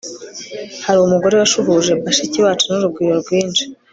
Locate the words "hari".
0.85-0.99